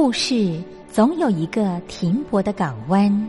[0.00, 3.28] 故事总有一个停泊的港湾。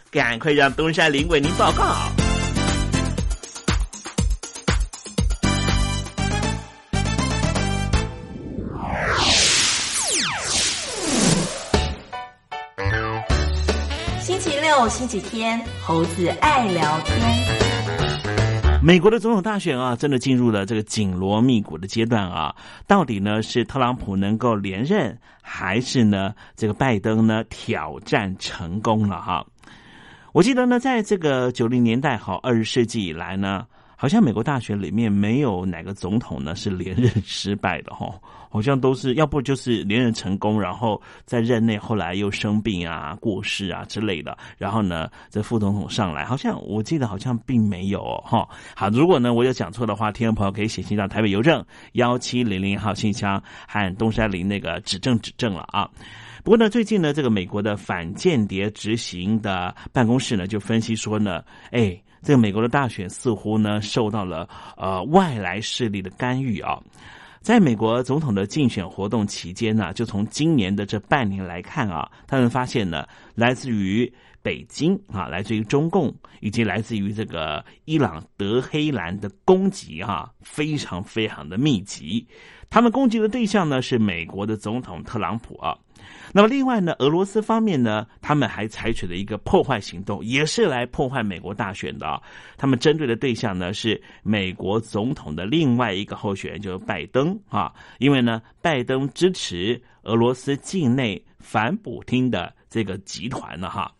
[0.11, 1.95] 赶快让东山林为您报告。
[14.19, 17.17] 星期六、星期天，猴子爱聊天。
[18.83, 22.53] 美国的总统大选啊，真的进入了这个紧锣密鼓的阶段啊！
[22.85, 29.45] 到底呢是特朗普能够连任，还是呢这个拜登呢挑战成功了哈？
[30.33, 33.65] 我记得呢，在这个九零年代好二十世纪以来呢，
[33.97, 38.09] 好像美国大选里面没有哪个总统呢是连任失败的哈，
[38.49, 48.47] 好像都是要不就是连任成功，然后在任内后来又生病啊、过世啊之类的，然后呢这副总统上来，好像我记得好像并没有哈。
[48.73, 51.61] 好，如果呢我有讲错的话，听众朋友可以写信到台北邮政
[51.91, 55.89] 幺七零零号信箱和东山林那个指正指正了啊。
[56.43, 66.79] 不过呢，最近呢，这个美国的反间谍执行的办公室呢，就分析说呢，哎，这个美国的大选似乎呢受到了呃外来势力的干预啊。
[67.41, 73.05] 在美国总统的竞选活动期间呢，就从今年的这半年来看啊，他们发现呢，
[73.35, 74.11] 来自于
[74.43, 82.25] 北京啊，来自于中共以及来自于这个伊朗德黑兰的攻击哈，非常非常的密集。
[82.71, 85.77] 他们攻击的对象呢是美国的总统特朗普啊。
[86.33, 92.21] 那么另外呢，俄罗斯方面呢，他们还采取了一个破坏行动，也是来破坏美国大选的。
[92.57, 97.73] 他们针对的对象呢是美国总统的另外一个候选人，就是拜登啊。
[97.99, 103.91] 因为呢，拜登支持俄罗斯境内反普京的这个集团了哈，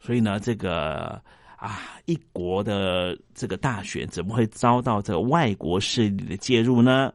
[0.00, 1.20] 所以呢，这个
[1.58, 7.12] 啊，一国的这个大选怎么会遭到这个外国势力的介入呢？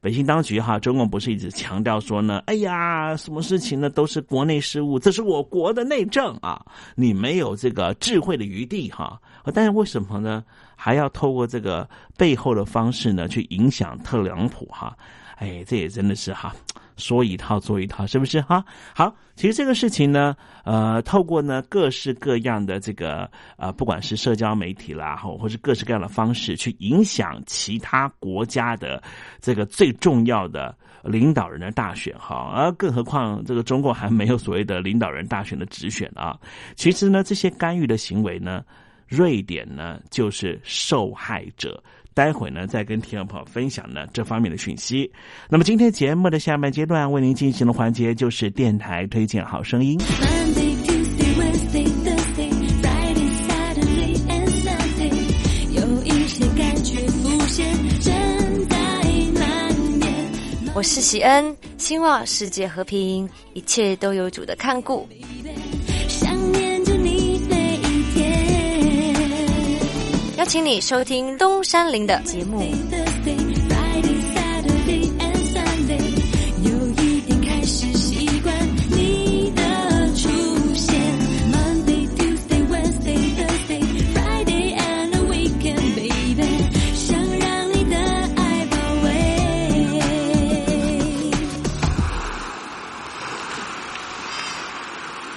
[0.00, 2.40] 北京当局哈，中共不是一直强调说呢？
[2.46, 6.64] 哎呀，什么事情呢都是国内事务，这是我国的内政啊，
[6.94, 9.20] 你没有这个智慧的余地哈。
[9.52, 10.44] 但是为什么呢？
[10.76, 14.96] 还要透过这个背后的方式呢，去影响特朗普哈？
[15.36, 16.54] 哎，这也真的是哈。
[16.98, 18.62] 说一套做一套，是不是哈？
[18.94, 29.02] 好，其实这个事情呢，呃，透过呢各式各样的这个呃，不管是社交媒体啦，或或是各式各样的方式，去影响其他国家的
[29.40, 32.52] 这个最重要的领导人的大选哈。
[32.54, 36.38] 而更何况这个中国还没有所谓的领导人大选的直选啊。
[36.74, 38.64] 其实呢，这些干预的行为呢，
[39.06, 41.82] 瑞典呢就是受害者。
[42.18, 45.08] 待会呢，再跟听众朋友分享呢这方面的讯息。
[45.48, 49.96] 那么今天节目的下半阶段为您进行的环节就是电台推荐好声音。
[60.74, 65.08] 我是喜恩，希望世界和平，一切都有主的看顾。
[70.48, 72.64] 请你收听东山林的节目。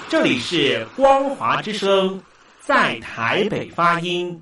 [0.08, 2.22] 这里是光华之声，
[2.62, 4.42] 在台北发音。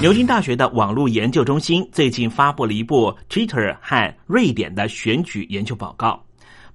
[0.00, 6.24] 牛津大学的网络研究中心最近发布了一部 Twitter 和瑞典的选举研究报告。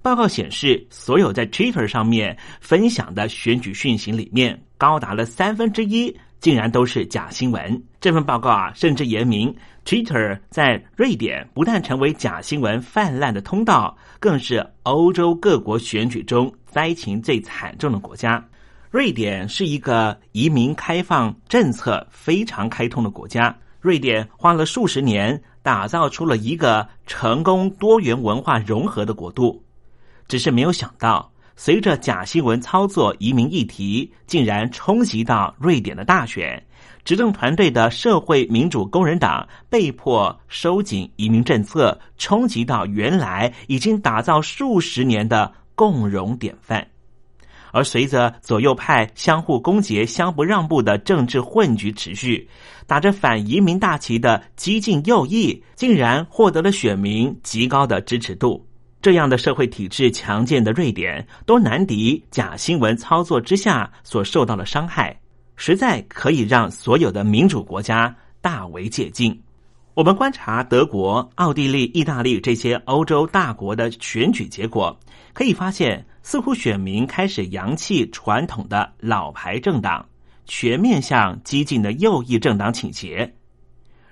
[0.02, 7.82] 报告显示，所有在 Twitter 上面分享的选举讯息里面，高达了三分之一竟然都是假新闻。
[7.98, 9.52] 这份报告啊，甚至言明
[9.86, 18.46] ，Twitter 在瑞典不但成为假新闻泛滥的通道，更是欧洲各国选举中灾情最惨重的国家。
[18.94, 23.52] 瑞典是一个移民开放政策非常开通的国家。
[23.80, 29.60] 瑞典花了数十年打造出了一个成功多元文化融合的国度，
[30.28, 36.64] 只是没有想到，随着假新闻操作移民议题竟然冲击到瑞典的大选，
[37.04, 46.86] 执政团队的社会民主工人党被迫收紧移民政策，冲击到原来已经打造数十年的共荣典范。
[47.74, 52.48] 而随着左右派相互攻讦、相不让步的政治混局持续，
[52.86, 58.64] 打着反移民大旗的激进右翼竟然获得了选民极高的支持度。
[59.02, 65.18] 这样的社会体制强健的瑞典，都难敌假新闻操作之下所受到的伤害，
[65.56, 69.36] 实在可以让所有的民主国家大为借鉴。
[69.94, 74.98] 我们观察德国、奥地利、意大利这些欧洲大国的选举结果，
[75.32, 76.04] 可以发现。
[76.26, 80.08] 似乎选民开始扬弃传统的老牌政党，
[80.46, 83.30] 全面向激进的右翼政党倾斜。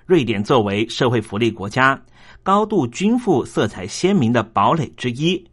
[0.05, 1.99] 瑞典作为社会福利国家，
[2.43, 5.43] 高度均富、色彩鲜明的堡垒之一，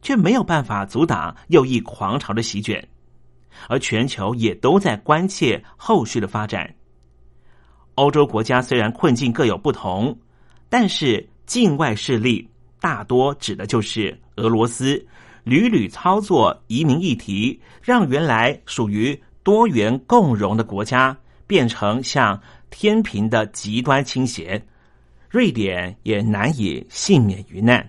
[0.00, 2.88] 却没有办法阻挡右翼狂潮的席卷。
[3.68, 6.72] 而全球也都在关切后续的发展。
[7.96, 10.16] 欧洲国家虽然困境各有不同，
[10.70, 12.48] 但是境外势力
[12.80, 15.04] 大多指的就是俄罗斯。
[15.44, 24.60] 屡屡操作移民议题，让原来属于多元共荣的国家变成像天平的极端倾斜，
[25.30, 27.88] 瑞典也难以幸免于难。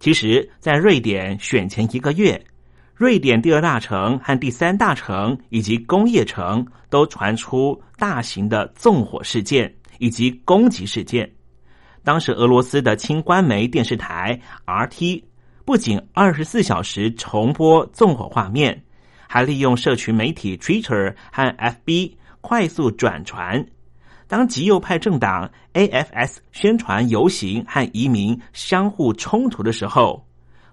[0.00, 2.44] 其实，在瑞典选前一个月，
[2.96, 11.30] 瑞典第二大城和第三大城以及工业城都传出大型的纵火事件以及攻击事件。
[12.02, 15.22] 当时，俄罗斯的轻官媒电视台 RT。
[15.66, 18.84] 不仅二十四小时重播纵火画面，
[19.26, 23.66] 还利用社群媒体 Twitter 和 FB 快速转传。
[24.28, 30.25] 当极右派政党 AFS 宣传游行和移民相互冲突的时候，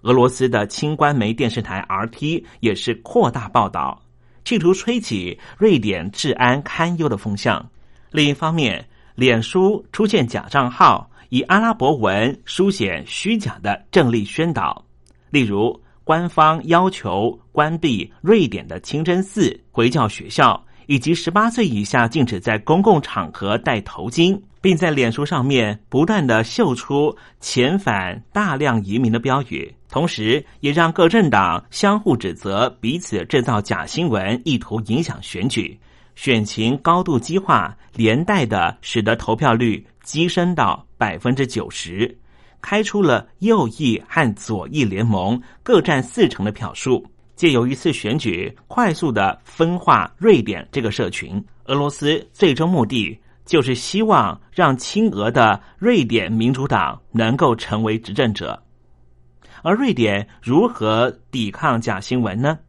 [0.04, 4.02] 俄罗斯的轻官媒电视台 RT 也是扩大报道，
[4.46, 7.70] 企图吹起瑞典治安堪忧的风向。
[8.12, 11.10] 另一方面，脸书出现假账号。
[11.30, 14.86] 以阿拉伯文书写虚假的政令宣导，
[15.32, 35.78] 例如官方要求关闭瑞典的清真寺、回教学校，以及十八岁以下禁止在公共场合戴头巾，并在脸书上面不断的秀出遣返大量移民的标语，同时也让各政党相互指责彼此制造假新闻，意图影响选举，
[36.15, 40.88] 选情高度激化，连带的使得投票率激升到。
[40.95, 42.17] 百分之九十，
[42.62, 51.43] 开出了右翼和左翼联盟各占四成的票数，借由一次选举快速的分化瑞典这个社群。
[51.65, 58.62] 俄罗斯最终目的就是希望让亲俄的瑞典民主党能够成为执政者。
[59.62, 62.60] 而瑞典如何抵抗假新闻呢？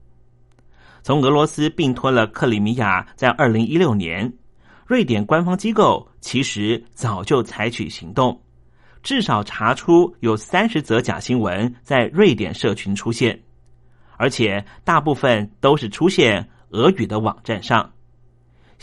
[1.03, 4.33] 从俄罗斯并吞了克里米亚，在二零一六年，
[4.87, 8.41] 瑞典官方机构其实早就采取行动，
[9.03, 13.39] 至少查出有三十则假新闻在瑞典社群出现，
[14.17, 17.93] 而且大部分都是出现俄语的网站上。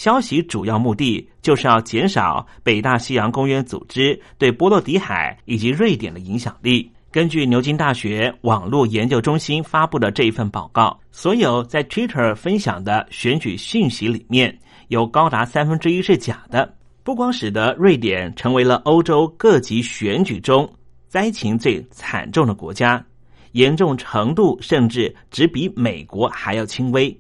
[0.01, 6.91] 消息主要目的就是要减少北大西洋公约组织对波罗的海以及瑞典的影响力。
[7.11, 20.67] 根据牛津大学网络研究中心发布的这一份报告，所有在 Twitter 分享的选举讯息里面，有高达三分之一是假的，不光使得瑞典成为了欧洲各级选举中
[21.09, 23.05] 灾情最惨重的国家，
[23.51, 27.15] 严重程度甚至只比美国还要轻微。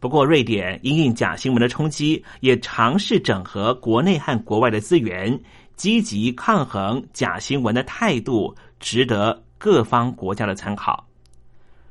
[0.00, 5.38] 不过，瑞典因应假新闻的冲击，也尝试整合国内和国外的资源，
[5.76, 8.52] 积极抗衡假新闻的态度。
[8.80, 11.06] 值得各方国家的参考。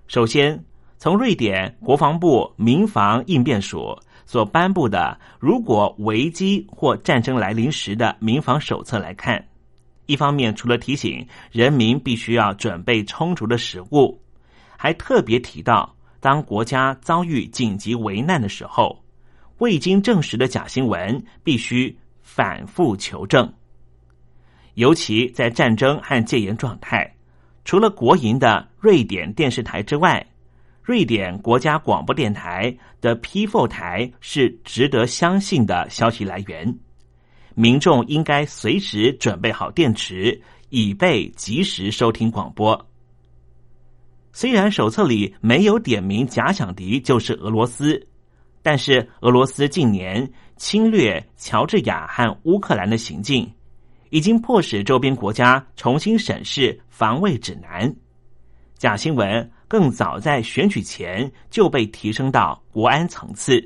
[0.07, 0.59] 首先，
[0.97, 3.95] 从瑞典国防部民防应变署
[4.25, 9.45] 所颁布的“如果危机或战争来临时的民防手册”来看，
[10.07, 14.19] 一方面除了提醒人民必须要准备充足的食物，
[14.75, 19.03] 还特别提到，当国家遭遇紧急危难的时候，
[19.59, 23.51] 未经证实的假新闻必须反复求证。
[24.75, 27.15] 尤其在战争和戒严状态，
[27.65, 30.25] 除了国营的瑞典电视台之外，
[30.81, 36.77] 瑞典国家广播电台的 P4 台是值得相信的消息来源。
[37.55, 42.88] 民众应该随时准备好电池，以备及时收听广播。
[44.31, 48.07] 虽然手册里没有点名假想敌就是俄罗斯，
[48.61, 53.49] 但是俄罗斯近年侵略乔治亚和乌克兰的行径。
[54.11, 57.95] 已经迫使周边国家重新审视防卫指南。
[58.75, 63.63] 假新闻更早在选举前就被提升到国安层次。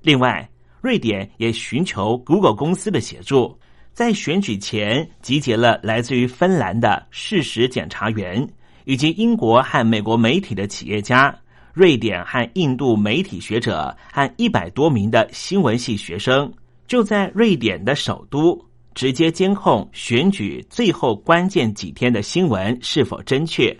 [0.00, 0.50] 另外，
[0.80, 3.56] 瑞典也寻求 Google 公司的协助，
[3.92, 8.44] 在选举前集结了来自于芬兰的事实检查员，
[8.84, 11.34] 以及英国和美国媒体的企业家、
[11.72, 16.52] 瑞典和印度媒体学者和一百多名的新闻系学生，
[16.86, 18.62] 就在瑞典的首都。
[18.94, 23.74] 直接监控选举最后关键几天的新闻是否正确，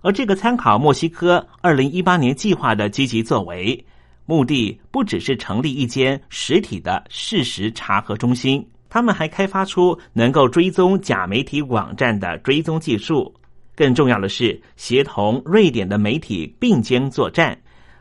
[0.00, 3.84] 而这个参考墨西哥二零一八年计划的积极作为，
[4.24, 13.30] 目的不只是成立一间实体的事实查核中心，他们还开发出能够追踪假媒体网站的追踪技术。
[13.76, 17.56] 更重要的是，协同瑞典的媒体并肩作战，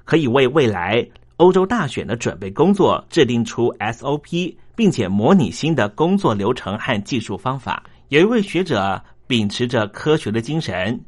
[0.06, 1.06] 可以为未来
[1.38, 4.56] 欧洲大选的准备工作制定出 SOP。
[4.78, 7.82] 并且模拟新的工作流程和技术方法。
[8.10, 11.00] 有一位学者秉持着科学的精神，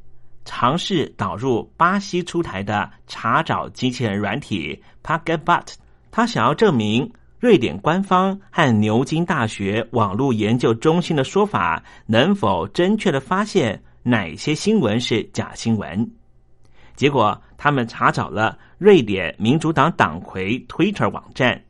[0.45, 5.73] 尝试导入巴西出台的查找机器人软体 PagetBot。
[6.09, 16.09] 他想要证明瑞典官方和牛津大学网络研究中心的说法能否正确的发现哪些新闻是假新闻。
[16.95, 21.61] 结果，他们查找了瑞典民主党党魁 Twitter 网站。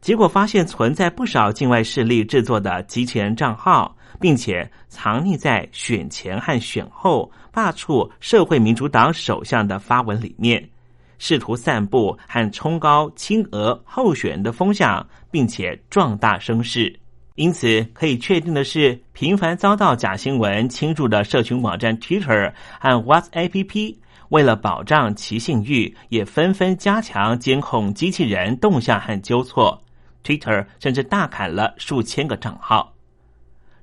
[0.00, 10.70] 结果发现存在不少境外势力制作的机器人账号，并且藏匿在选前和选后罢黜社会民主党首相的发文里面，
[11.18, 16.96] 试图散布和冲高亲俄候选人的风向，并且壮大声势。
[17.40, 23.96] 因此，可以确定的是，频繁遭到假新闻侵入的社群网站 Twitter 和 WhatsApp，
[24.28, 29.80] 为了保障其信誉，也纷纷加强监控机器人动向和纠错。
[30.22, 32.94] Twitter 甚至大砍了数千个账号。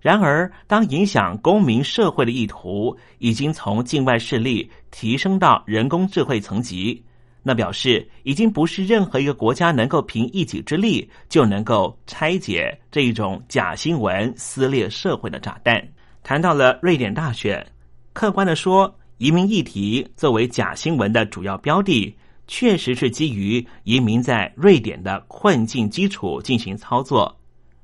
[0.01, 7.03] 然而，当影响公民社会的意图已经从境外势力提升到人工智慧层级，
[7.47, 15.81] 那表示已经不是任何一个国家能够凭一己之力就能够拆解这一种假新闻撕裂社会的炸弹。
[16.23, 17.65] 谈到了瑞典大选，
[18.11, 22.13] 客观的说，移民议题作为假新闻的主要标的。
[22.49, 27.37] 确实是基于移民在瑞典的困境基础进行操作，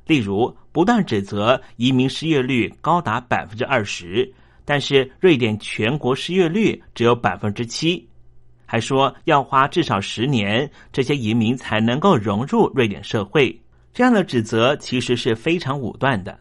[0.08, 8.08] 例如不断指责移民失业率高达百分之二十，但是瑞典全国失业率只有百分之七，
[8.74, 13.56] 还说要花至少十年，这些移民才能够融入瑞典社会。
[13.94, 16.36] 这样的指责其实是非常武断的。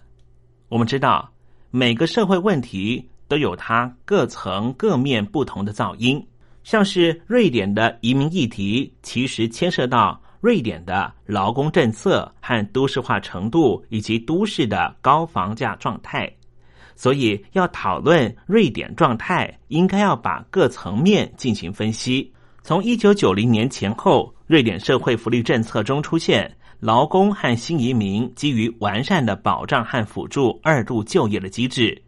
[0.71, 1.31] 我们知道，
[1.71, 6.27] 每个社会问题都有它各层各面不同的噪音。
[6.65, 16.35] 像是瑞典的移民议题，其实牵涉到瑞典的劳工政策和都市化程度，以及都市的高房价状态。
[16.95, 22.33] 所以，要讨论瑞典状态，应该要把各层面进行分析。
[22.63, 32.01] 从一九九零年前后，瑞典社会福利政策中出现劳工和新移民基于完善的保障和辅助二度就业的机制。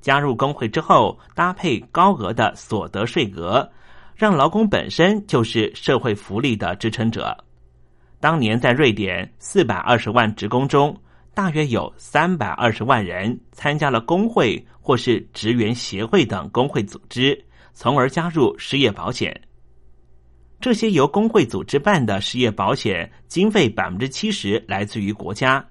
[0.00, 3.68] 加入工会之后，搭配高额的所得税额，
[4.14, 7.36] 让劳工本身就是社会福利的支撑者。
[8.20, 10.96] 当年在瑞典四百二十万职工中，
[11.38, 19.40] 大约有三百二十万人参加了工会或是职员协会等工会组织，从而加入失业保险。
[20.60, 25.64] 这些由工会组织办的失业保险，经费百分之七十来自于国家。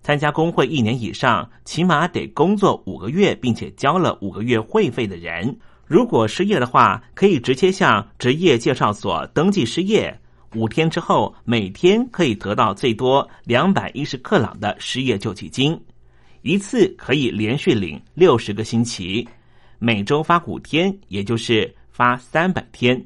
[0.00, 10.18] 参加工会一年以上，起码得工作五个月，并且交了五个月会费的人，如果失业的话，可以直接向职业介绍所登记失业。
[10.54, 15.80] 五天之后，每天可以得到最多两百一十克朗的失业救济金，
[16.42, 19.26] 一次可以连续领六十个星期，
[19.78, 23.00] 每周发五天，也就是发三百天。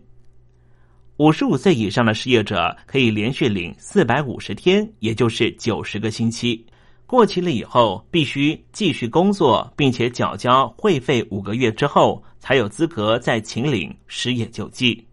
[1.19, 6.65] 五十五岁以上的失业者可以连续领四百五十天，也就是九十个星期。
[7.07, 15.07] 过期了以后，必须继续工作，并且缴交会费五个月之后，才有资格再请领失业救济。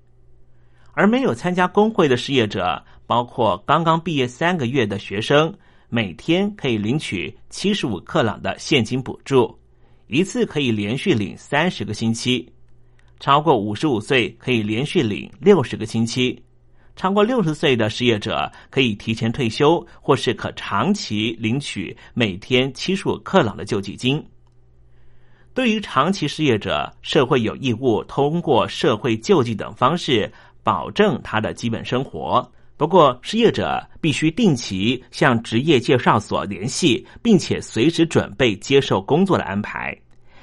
[0.94, 5.54] 而没有参加工会的失业者，包括刚刚毕业三个月的学生，
[5.90, 9.58] 每天可以领取七十五克朗的现金补助，
[10.08, 12.46] 一次可以连续领三十个星期；
[13.20, 16.38] 超过五十五岁可以连续领六十个星期；
[16.96, 24.24] 超过六十岁的失业者可以提前退休，或是可长期领取每天七十五克朗的救济金。
[25.54, 30.32] 对于长期失业者，社会有义务通过社会救济等方式。
[30.64, 32.52] 保证他的基本生活。
[32.78, 39.96] 不过，失业者必须定期向职业介绍所联系，并且随时准备接受工作的安排。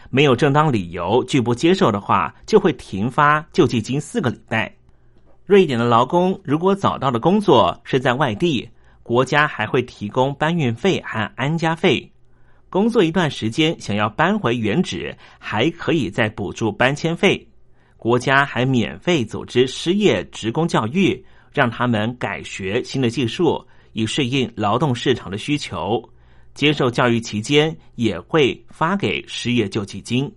[0.09, 4.73] 没有正当理由拒不接受的话，就会停发救济金四个礼拜。
[5.45, 8.69] 瑞典的劳工如果找到的工作是在外地，
[9.03, 12.13] 国家还会提供搬运费和安家费。
[12.71, 17.48] 工作一段时间，想要搬回原址，还可以再补助搬迁费。
[17.99, 26.01] 国家还免费组织失业职工教育，让他们改学新的技术，以适应劳动市场的需求。
[26.55, 30.33] 接受教育期间，也会发给失业救济金。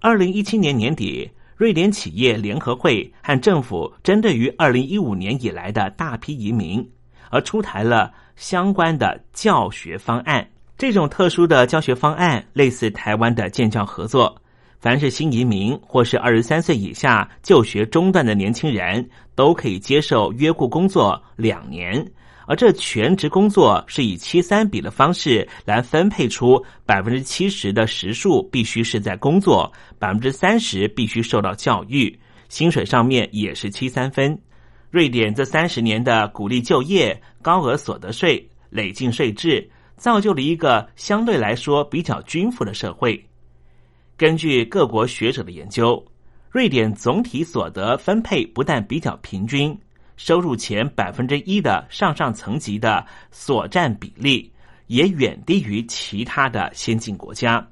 [0.00, 6.86] 二零一七年年底，瑞典企业联合会和政府针对于二零一五年以来的大批移民，
[7.30, 10.46] 而出台了相关的教学方案。
[10.76, 14.41] 这种特殊的教学方案，类似台湾的建教合作。
[14.82, 22.04] 凡是新移民或是二十三岁以下就学中断的年轻人，都可以接受约雇工作两年，
[22.48, 32.18] 而这全职工作是以七三比的方式来分配出百分之七十的时数必须是在工作，百分之三十必须受到教育，
[32.48, 34.36] 薪水上面也是七三分。
[34.90, 43.24] 瑞典这三十年的鼓励就业、高额所得税、累进税制，造就了一个相对来说比较均富的社会。
[44.22, 46.00] 根据各国学者的研究，
[46.48, 49.76] 瑞典总体所得分配不但比较平均，
[50.16, 54.48] 收入前百分之一的上上层级的所占比例
[54.86, 57.66] 也远低于其他的先进国家。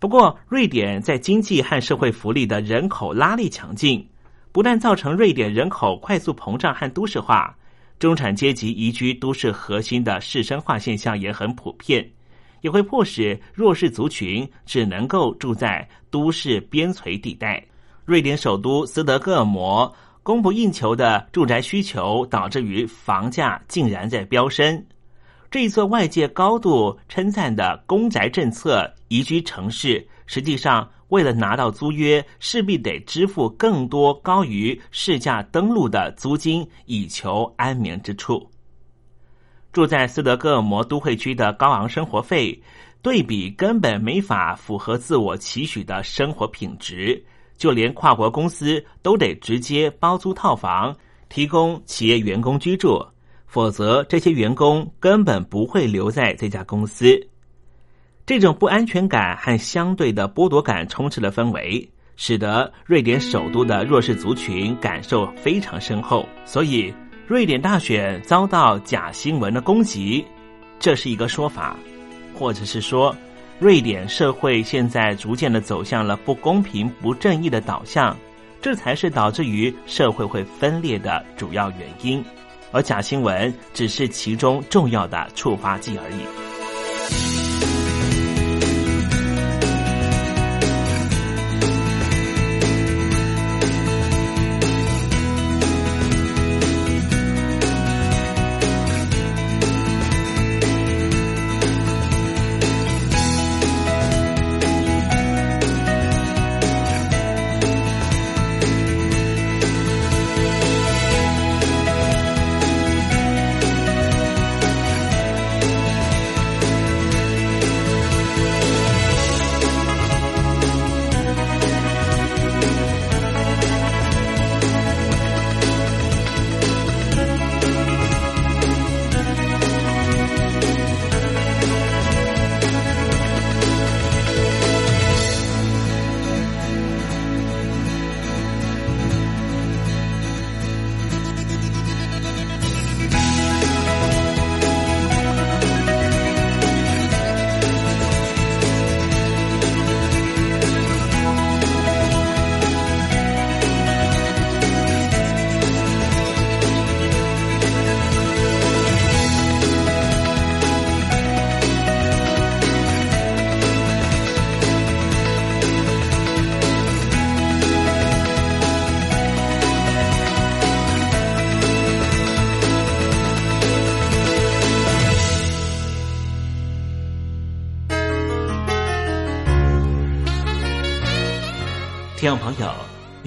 [0.00, 4.04] 不过，瑞典在经济和社会福利的人口拉力强劲，
[4.50, 7.56] 不但造成瑞典人口快速膨胀和都市化，
[8.00, 12.10] 中产阶级移居都市核心的市生化现象也很普遍。
[12.62, 17.62] 也会迫使弱势族群只能够住在都市边陲地带。
[18.06, 24.82] 瑞典首都斯德哥尔摩供不应求的住宅需求，导致于房价竟然在飙升。
[25.50, 38.48] 这一座外界高度称赞的公宅政策宜居城市，实际上为了拿到租约，势必得支付更多高于市价登录的租金，以求安眠之处。
[39.72, 42.62] 住在斯德哥尔摩都会区的高昂生活费，
[43.00, 47.24] 对比根本没法符合自我期许的生活品质，
[47.56, 50.94] 就连跨国公司都得直接包租套房，
[51.30, 53.02] 提供企业员工居住，
[53.46, 57.18] 否则这些员工根本不会留在这家公司。
[58.26, 66.92] 这种不安全感和相对的剥夺感充斥了氛围，使得瑞典首都的弱势族群感受非常深厚，所以。
[67.32, 70.22] 瑞典大选遭到假新闻的攻击
[70.78, 71.74] 这是一个说法
[72.38, 73.16] 或者是说
[73.58, 78.14] 瑞典社会现在逐渐的走向了不公平不正义的导向
[78.60, 82.22] 这才是导致于社会会分裂的主要原因。
[82.70, 87.41] 而假新闻只是其中重要的触发剂而已。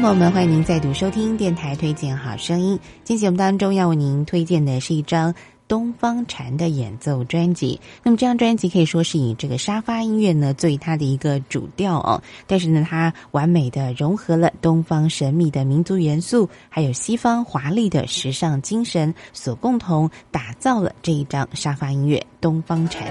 [0.00, 2.78] 朋友们，欢迎您再度收听电台推荐好声音。
[3.02, 5.34] 今天节目当中要为您推荐的是一张
[5.66, 7.80] 东方禅的演奏专辑。
[8.04, 23.08] 那么这张专辑可以说是以这个沙发音乐呢作为它的一个主调哦，但是呢，它完美的融合了东方神秘的民族元素，还有西方华丽的时尚精神，所共同打造了这一张沙发音乐《东方禅》。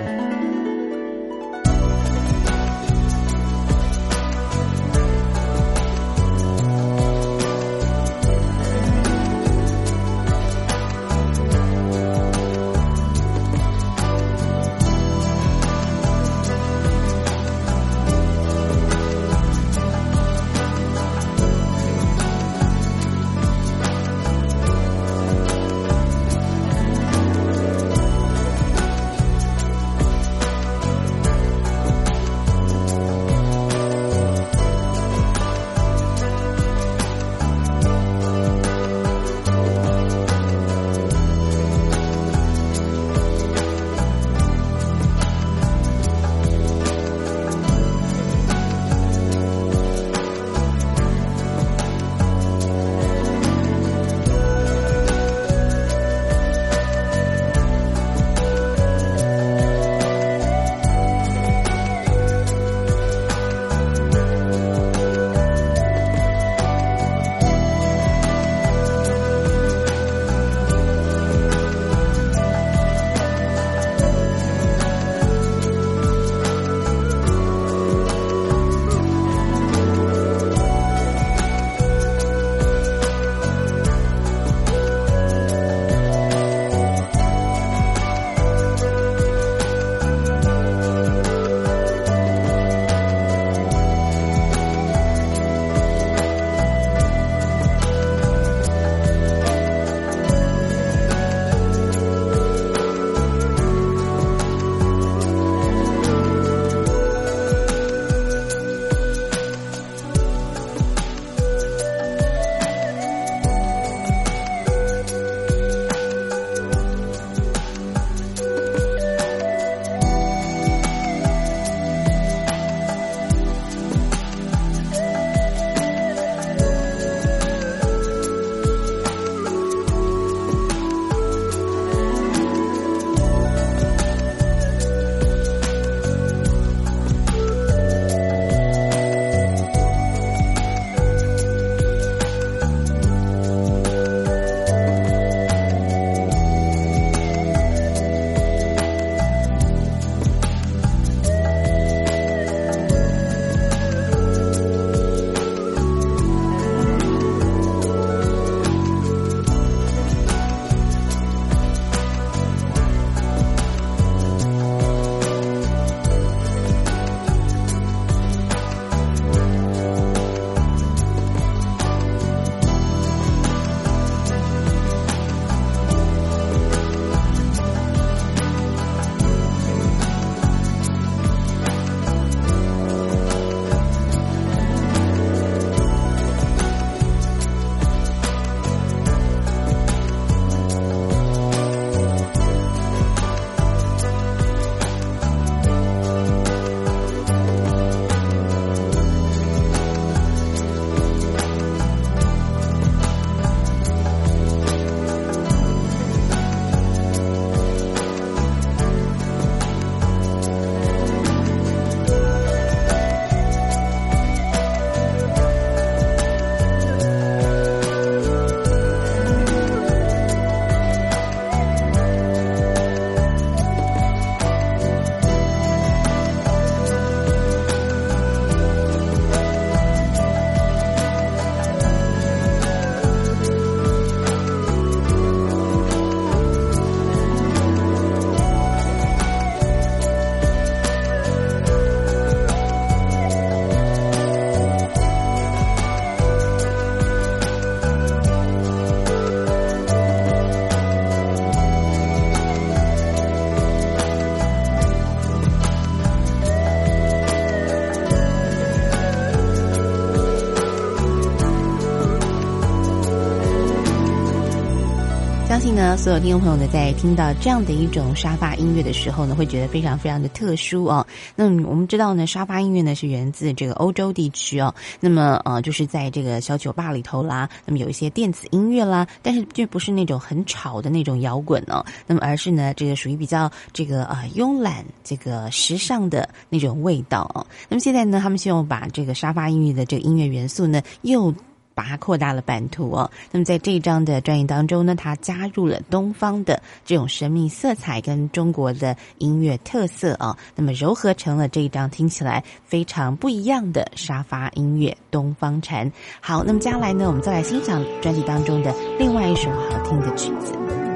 [265.68, 271.06] 信呢，所有听众朋友呢，在听到这样的一种沙发音乐的时候呢，会觉得非常非常的特殊哦。
[271.36, 274.74] 那我们知道呢，沙发音乐呢是源自这个欧洲地区哦。
[275.02, 281.86] 那么呃，就是在这个小酒吧里头啦，那么有一些电子音乐啦，但是就不是那种很吵的那种摇滚哦。
[282.06, 287.46] 那么而是呢，这个属于比较这个呃慵懒、这个时尚的那种味道哦。
[287.68, 291.34] 那么现在呢，他们希望把这个沙发音乐的这个音乐元素呢，又
[291.78, 293.12] 把它扩大了版图哦。
[293.32, 305.88] 那么在这一张的专辑当中呢，它加入了东方的这种神秘色彩跟中国的音乐特色啊，那么糅合成了这一张听起来非常不一样的沙发音乐《东方禅》。
[306.20, 310.87] 好，那么接下来呢，我们再来欣赏专辑当中的另外一首好听的曲子。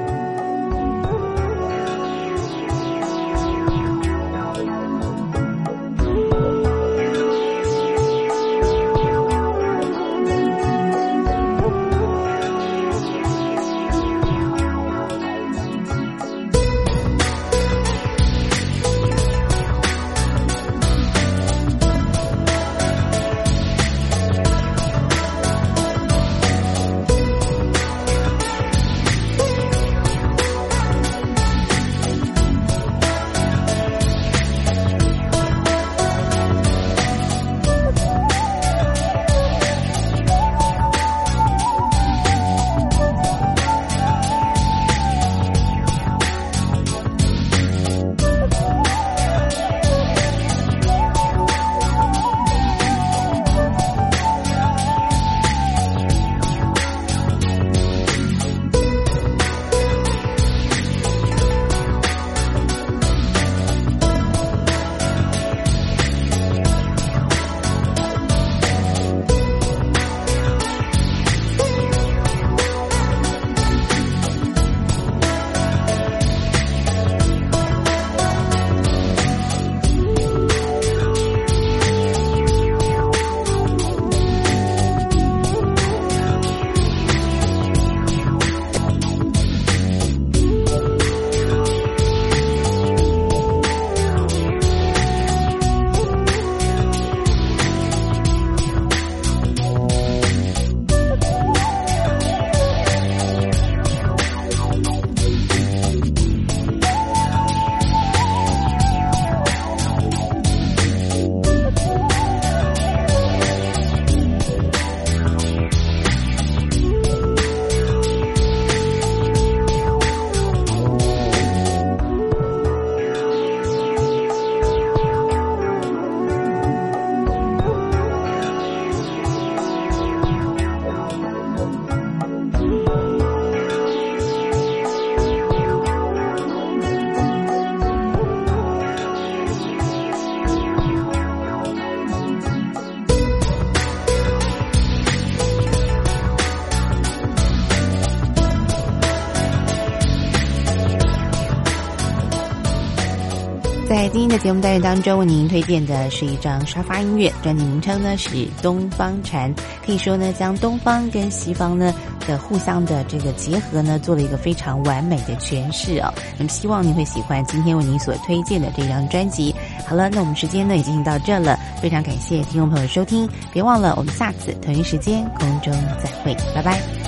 [154.12, 158.28] 今天的节目单元当中，为您推荐的是一张沙发音乐，专辑名称呢是
[158.60, 159.52] 《东方禅》，
[159.86, 161.94] 可以说呢将东方跟西方呢
[162.26, 166.12] 的互相的这个结合呢，做了一个非常完美的诠释哦。
[166.36, 169.54] 那么希望您会喜欢今天为您所推荐的这张专辑。
[169.88, 175.72] 好了，那我们时间呢也进行到这了，非常感谢听众朋友收听，别忘了我们下次同一时间空中
[176.04, 177.01] 再会，拜拜。